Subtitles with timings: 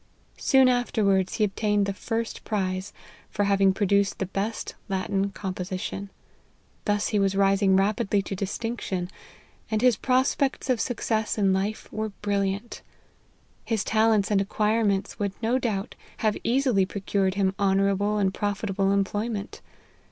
[0.39, 2.91] Soon afterwards he ob tained the first prize,
[3.29, 6.09] for having produced the best Latin composition.
[6.85, 9.11] Thus he was rising rapidly to distinction,
[9.69, 12.81] .and his prospects of success in life were brilliant.
[13.63, 19.61] His talents and acquirements would no doubt have easily procured him honourable and profitable employment.